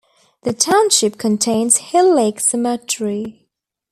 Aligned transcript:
The 0.41 0.51
township 0.53 1.19
contains 1.19 1.77
Hill 1.77 2.15
Lake 2.15 2.39
Cemetery. 2.39 3.47